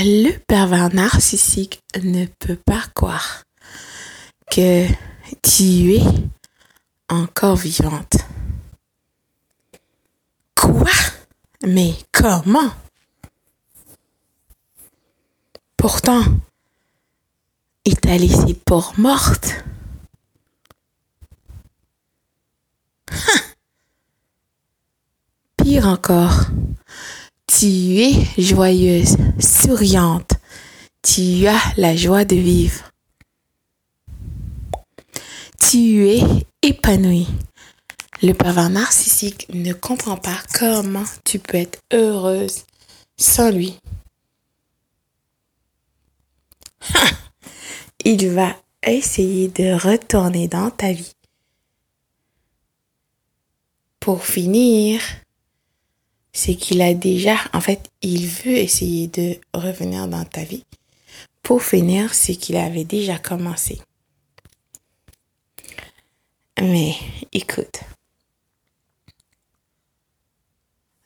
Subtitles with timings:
[0.00, 3.42] le pervers narcissique ne peut pas croire
[4.50, 4.86] que
[5.42, 6.02] tu es
[7.08, 8.16] encore vivante.
[10.56, 10.90] Quoi?
[11.66, 12.70] Mais comment?
[15.76, 16.22] Pourtant,
[17.84, 19.64] il t'a laissé pour morte.
[25.56, 26.46] Pire encore,
[27.62, 30.32] tu es joyeuse, souriante.
[31.00, 32.90] Tu as la joie de vivre.
[35.60, 36.22] Tu es
[36.62, 37.28] épanouie.
[38.20, 42.64] Le pervers narcissique ne comprend pas comment tu peux être heureuse
[43.16, 43.78] sans lui.
[48.04, 51.14] Il va essayer de retourner dans ta vie.
[54.00, 55.00] Pour finir,
[56.32, 60.64] c'est qu'il a déjà, en fait, il veut essayer de revenir dans ta vie.
[61.42, 63.80] Pour finir, c'est qu'il avait déjà commencé.
[66.60, 66.94] Mais
[67.32, 67.80] écoute,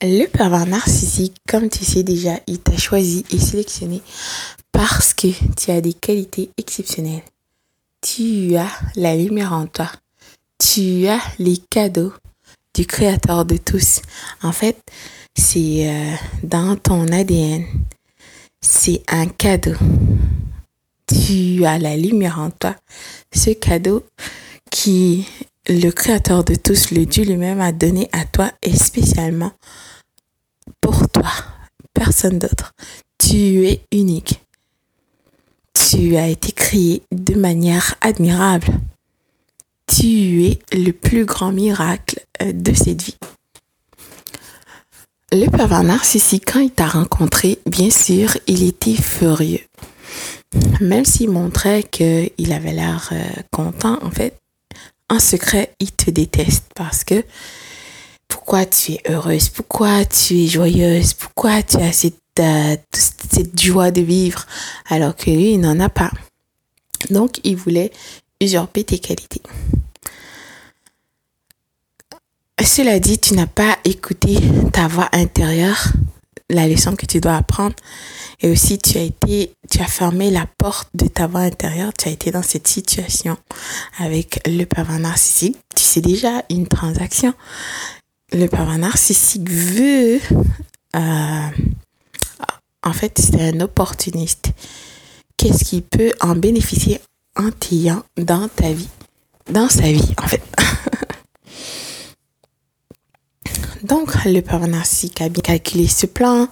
[0.00, 4.02] le pervers narcissique, comme tu sais déjà, il t'a choisi et sélectionné
[4.70, 7.24] parce que tu as des qualités exceptionnelles.
[8.00, 9.90] Tu as la lumière en toi.
[10.58, 12.12] Tu as les cadeaux
[12.74, 14.02] du créateur de tous.
[14.42, 14.78] En fait,
[15.34, 17.64] c'est euh, dans ton ADN.
[18.60, 19.74] C'est un cadeau.
[21.06, 22.74] Tu as la lumière en toi.
[23.32, 24.04] Ce cadeau
[24.70, 25.26] qui
[25.68, 29.52] le créateur de tous, le Dieu lui-même a donné à toi et spécialement
[30.80, 31.30] pour toi,
[31.92, 32.74] personne d'autre.
[33.18, 34.40] Tu es unique.
[35.74, 38.68] Tu as été créé de manière admirable.
[39.86, 43.16] Tu es le plus grand miracle de cette vie.
[45.30, 49.60] Le pervers narcissique, quand il t'a rencontré, bien sûr, il était furieux.
[50.80, 53.22] Même s'il montrait qu'il avait l'air euh,
[53.52, 54.38] content, en fait,
[55.10, 57.22] en secret, il te déteste parce que
[58.26, 63.90] pourquoi tu es heureuse, pourquoi tu es joyeuse, pourquoi tu as cette, euh, cette joie
[63.90, 64.46] de vivre
[64.88, 66.10] alors que lui, il n'en a pas?
[67.10, 67.90] Donc, il voulait
[68.40, 69.42] usurper tes qualités.
[72.68, 74.38] Cela dit, tu n'as pas écouté
[74.74, 75.94] ta voix intérieure,
[76.50, 77.74] la leçon que tu dois apprendre.
[78.40, 81.92] Et aussi, tu as été, tu as fermé la porte de ta voix intérieure.
[81.98, 83.38] Tu as été dans cette situation
[83.98, 85.56] avec le pervers narcissique.
[85.74, 87.32] Tu sais déjà une transaction.
[88.32, 90.20] Le pervers narcissique veut,
[90.94, 91.48] euh,
[92.84, 94.50] en fait, c'est un opportuniste.
[95.38, 97.00] Qu'est-ce qui peut en bénéficier
[97.34, 98.90] en t'ayant dans ta vie,
[99.50, 100.42] dans sa vie, en fait?
[103.88, 106.46] Donc, le narcissique a bien calculé ce plan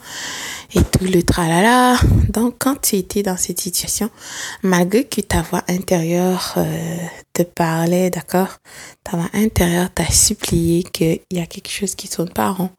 [0.75, 1.99] et tout le tralala.
[2.31, 4.09] Donc, quand tu étais dans cette situation,
[4.63, 6.97] malgré que ta voix intérieure euh,
[7.35, 8.49] te parlait, d'accord,
[9.05, 12.71] ta voix intérieure t'a supplié qu'il y a quelque chose qui tourne pas rond,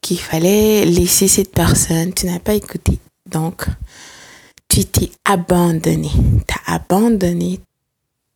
[0.00, 2.98] qu'il fallait laisser cette personne, tu n'as pas écouté.
[3.30, 3.66] Donc,
[4.68, 6.10] tu t'es abandonné.
[6.48, 7.60] Tu as abandonné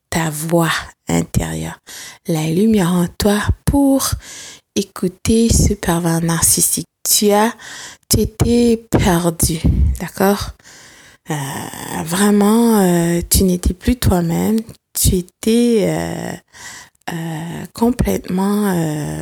[0.09, 0.71] ta voix
[1.09, 1.79] intérieure,
[2.27, 4.11] la lumière en toi pour
[4.79, 6.87] écouter ce pervers narcissique.
[7.09, 7.55] Tu as,
[8.09, 9.61] tu étais perdu,
[10.01, 10.53] d'accord?
[11.31, 11.35] Euh,
[12.05, 14.61] Vraiment, euh, tu n'étais plus toi-même.
[14.93, 15.87] Tu étais
[17.11, 18.69] euh, complètement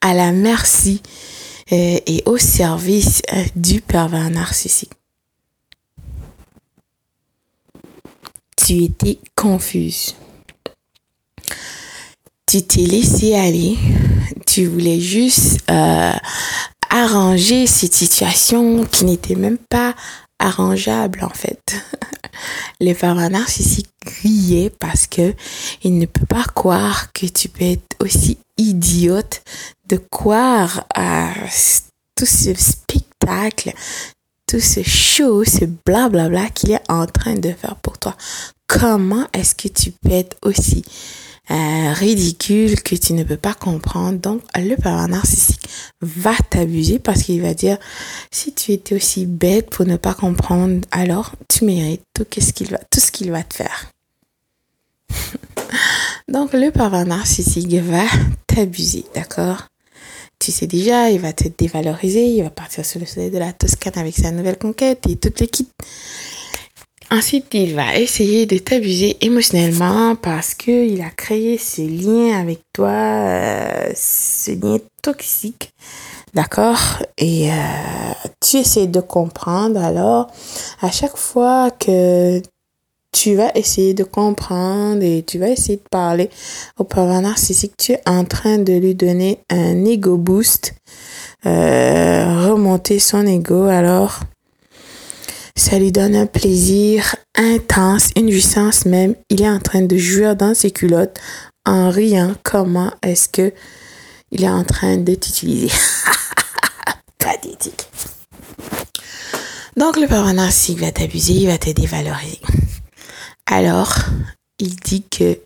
[0.00, 1.02] à la merci
[1.70, 3.22] et au service
[3.56, 4.92] du pervers narcissique.
[8.56, 10.14] Tu étais confuse
[12.54, 13.76] tu t'es laissé aller,
[14.46, 16.12] tu voulais juste euh,
[16.88, 19.92] arranger cette situation qui n'était même pas
[20.38, 21.74] arrangeable en fait.
[22.80, 25.34] Le pervers narcissique criait parce que
[25.82, 29.42] il ne peut pas croire que tu peux être aussi idiote
[29.88, 31.30] de croire à
[32.14, 33.72] tout ce spectacle,
[34.46, 38.16] tout ce show, ce blablabla qu'il est en train de faire pour toi.
[38.68, 40.84] Comment est-ce que tu peux être aussi
[41.50, 44.18] euh, ridicule que tu ne peux pas comprendre.
[44.18, 45.68] Donc, le pervers narcissique
[46.00, 47.78] va t'abuser parce qu'il va dire,
[48.30, 52.70] si tu étais aussi bête pour ne pas comprendre, alors tu mérites tout, ce qu'il
[52.70, 53.90] va, tout ce qu'il va te faire.
[56.28, 58.04] Donc, le pervers narcissique va
[58.46, 59.66] t'abuser, d'accord?
[60.38, 63.52] Tu sais déjà, il va te dévaloriser, il va partir sur le soleil de la
[63.52, 65.68] Toscane avec sa nouvelle conquête et toutes les kits.
[67.16, 72.90] Ensuite, il va essayer de t'abuser émotionnellement parce qu'il a créé ce lien avec toi,
[72.90, 75.72] euh, ce lien toxique.
[76.34, 77.04] D'accord?
[77.16, 77.54] Et euh,
[78.44, 79.80] tu essaies de comprendre.
[79.80, 80.26] Alors,
[80.82, 82.42] à chaque fois que
[83.12, 86.30] tu vas essayer de comprendre et tu vas essayer de parler
[86.80, 90.74] au pervers narcissique, tu es en train de lui donner un ego boost,
[91.46, 93.66] euh, remonter son ego.
[93.66, 94.18] Alors,
[95.56, 99.14] ça lui donne un plaisir intense, une jouissance même.
[99.30, 101.18] Il est en train de jouer dans ses culottes
[101.64, 102.34] en riant.
[102.42, 103.52] Comment est-ce que
[104.30, 105.70] il est en train de t'utiliser?
[107.18, 107.86] Pathétique.
[109.76, 112.40] Donc, le pervers narcissique va t'abuser, il va te dévaloriser.
[113.46, 113.96] Alors,
[114.58, 115.38] il dit que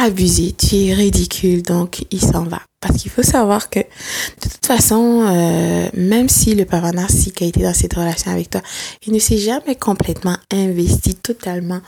[0.00, 2.62] abusé, tu es ridicule, donc il s'en va.
[2.80, 7.44] Parce qu'il faut savoir que de toute façon, euh, même si le parent narcissique a
[7.44, 8.62] été dans cette relation avec toi,
[9.06, 11.80] il ne s'est jamais complètement investi totalement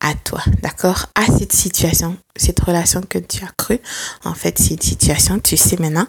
[0.00, 1.06] à toi, d'accord?
[1.14, 3.78] À cette situation, cette relation que tu as cru,
[4.24, 6.08] en fait, c'est une situation, tu sais maintenant,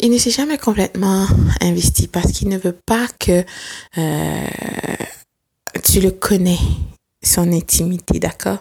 [0.00, 1.26] il ne s'est jamais complètement
[1.62, 3.42] investi parce qu'il ne veut pas que
[3.96, 4.46] euh,
[5.82, 6.58] tu le connais
[7.22, 8.58] son intimité, d'accord?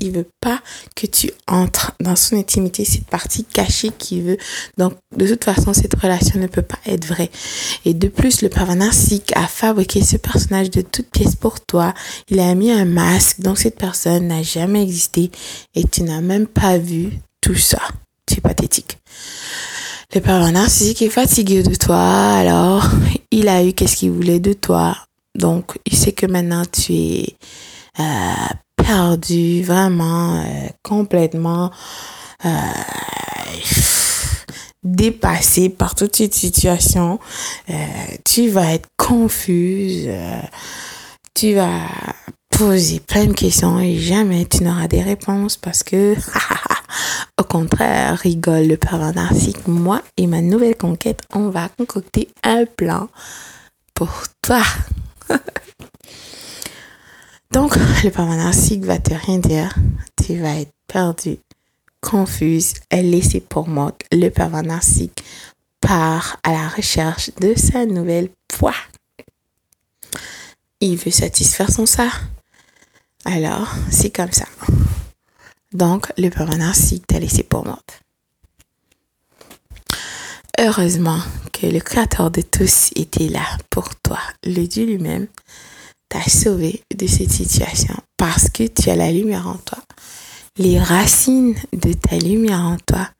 [0.00, 0.60] Il veut pas
[0.96, 4.38] que tu entres dans son intimité, cette partie cachée qu'il veut.
[4.78, 7.30] Donc, de toute façon, cette relation ne peut pas être vraie.
[7.84, 11.94] Et de plus, le pervers narcissique a fabriqué ce personnage de toutes pièces pour toi.
[12.28, 15.30] Il a mis un masque, donc cette personne n'a jamais existé
[15.74, 17.10] et tu n'as même pas vu
[17.40, 17.80] tout ça.
[18.28, 18.98] C'est pathétique.
[20.14, 22.88] Le pervers narcissique est fatigué de toi, alors
[23.30, 24.96] il a eu qu'est-ce qu'il voulait de toi.
[25.34, 27.36] Donc, il sait que maintenant tu es
[27.98, 31.70] euh, perdu, vraiment euh, complètement
[32.44, 32.48] euh,
[34.82, 37.18] dépassé par toute cette situation.
[38.24, 40.08] tu vas être confuse,
[41.34, 41.88] tu vas
[42.50, 46.14] poser plein de questions et jamais tu n'auras des réponses parce que,
[47.40, 49.12] au contraire, rigole le parent.
[49.66, 53.08] Moi et ma nouvelle conquête, on va concocter un plan
[53.94, 54.10] pour
[54.42, 54.62] toi.
[57.50, 59.74] Donc, le narcissique va te rien dire.
[60.24, 61.38] Tu vas être perdu,
[62.00, 64.02] confuse, laissé pour morte.
[64.12, 64.30] Le
[64.62, 65.24] narcissique
[65.80, 68.74] part à la recherche de sa nouvelle foi.
[70.80, 72.08] Il veut satisfaire son ça.
[73.24, 74.46] Alors, c'est comme ça.
[75.72, 78.00] Donc, le narcissique t'a laissé pour morte.
[80.58, 81.18] Heureusement
[81.52, 85.26] que le Créateur de tous était là pour toi, le Dieu lui-même,
[86.14, 89.78] t'a sauvé de cette situation parce que tu as la lumière en toi.
[90.56, 93.10] Les racines de ta lumière en toi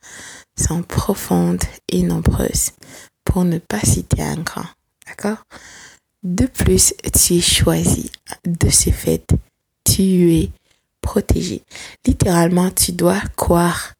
[0.56, 2.70] sont profondes et nombreuses
[3.24, 4.66] pour ne pas citer un grand.
[5.08, 5.38] D'accord?
[6.22, 8.12] De plus, tu es choisi.
[8.44, 9.26] De ce fait,
[9.84, 10.50] tu es
[11.00, 11.64] protégé.
[12.06, 13.94] Littéralement, tu dois croire.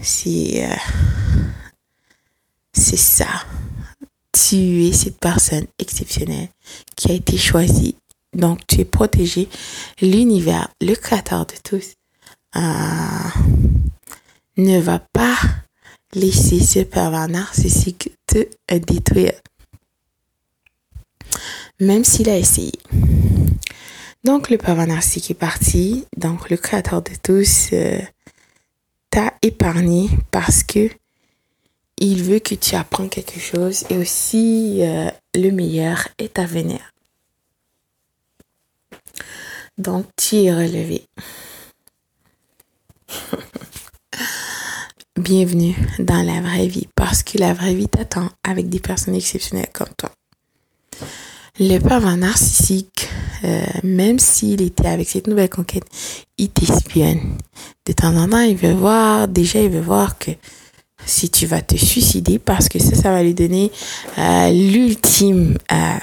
[0.00, 0.76] C'est euh,
[2.72, 3.44] c'est ça
[4.46, 6.48] tu es cette personne exceptionnelle
[6.96, 7.96] qui a été choisie.
[8.34, 9.48] Donc, tu es protégé.
[10.00, 11.94] L'univers, le créateur de tous,
[12.56, 12.60] euh,
[14.56, 15.36] ne va pas
[16.14, 19.40] laisser ce pervers narcissique te détruire.
[21.80, 22.72] Même s'il a essayé.
[24.24, 26.06] Donc, le pervers narcissique est parti.
[26.16, 28.00] Donc, le créateur de tous euh,
[29.10, 30.90] t'a épargné parce que
[32.00, 36.78] il veut que tu apprennes quelque chose et aussi euh, le meilleur est à venir.
[39.76, 41.02] Donc, tu es relevé.
[45.16, 49.70] Bienvenue dans la vraie vie parce que la vraie vie t'attend avec des personnes exceptionnelles
[49.72, 50.12] comme toi.
[51.60, 53.08] Le pervers narcissique,
[53.42, 55.86] euh, même s'il était avec cette nouvelle conquête,
[56.38, 57.36] il t'espionne.
[57.84, 60.30] De temps en temps, il veut voir, déjà, il veut voir que
[61.08, 63.72] si tu vas te suicider parce que ça, ça va lui donner
[64.18, 65.98] euh, l'ultime euh,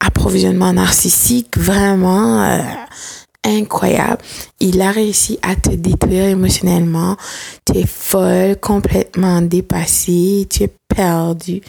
[0.00, 2.58] approvisionnement narcissique vraiment euh,
[3.44, 4.22] incroyable.
[4.60, 7.16] Il a réussi à te détruire émotionnellement.
[7.64, 11.60] Tu es folle, complètement dépassée, tu es perdu.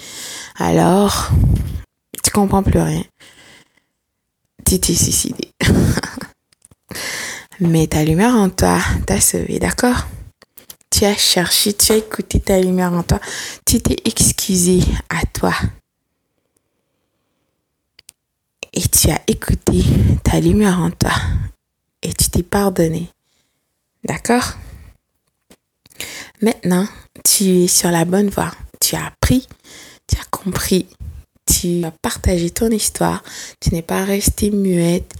[0.58, 1.32] Alors,
[2.24, 3.04] tu comprends plus rien.
[4.66, 5.52] Tu t'es suicidé.
[7.62, 10.06] Mais ta lumière en toi t'a sauvé, d'accord?
[10.96, 13.20] Tu as cherché, tu as écouté ta lumière en toi.
[13.66, 15.54] Tu t'es excusé à toi.
[18.72, 19.84] Et tu as écouté
[20.24, 21.12] ta lumière en toi.
[22.02, 23.10] Et tu t'es pardonné.
[24.06, 24.54] D'accord?
[26.42, 26.88] Maintenant,
[27.26, 28.54] tu es sur la bonne voie.
[28.80, 29.46] Tu as appris,
[30.08, 30.88] tu as compris,
[31.46, 33.22] tu as partagé ton histoire.
[33.60, 35.12] Tu n'es pas resté muette.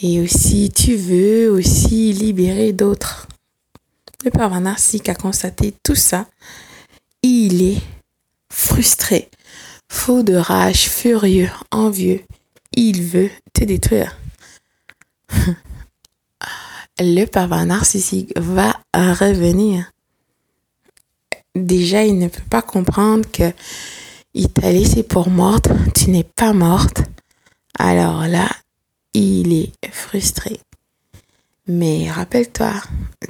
[0.00, 3.28] Et aussi, tu veux aussi libérer d'autres.
[4.24, 6.26] Le pervers narcissique a constaté tout ça.
[7.22, 7.82] Il il est
[8.50, 9.30] frustré,
[9.88, 12.22] fou de rage, furieux, envieux.
[12.74, 14.16] Il veut te détruire.
[16.98, 19.90] Le pervers narcissique va revenir.
[21.54, 23.52] Déjà, il ne peut pas comprendre que
[24.34, 27.02] il t'a laissé pour morte, tu n'es pas morte.
[27.78, 28.48] Alors là,
[29.14, 30.60] il est frustré.
[31.66, 32.72] Mais rappelle-toi,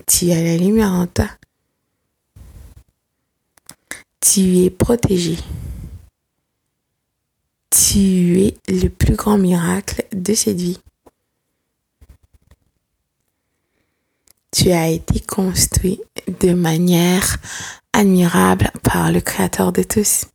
[0.07, 1.29] tu as la lumière en toi.
[4.21, 5.37] Tu es protégé.
[7.71, 10.79] Tu es le plus grand miracle de cette vie.
[14.51, 16.01] Tu as été construit
[16.41, 17.39] de manière
[17.93, 20.27] admirable par le Créateur de tous.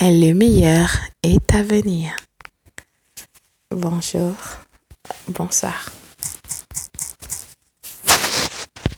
[0.00, 0.90] Et le meilleur
[1.22, 2.16] est à venir.
[3.70, 4.34] Bonjour,
[5.28, 5.90] bonsoir.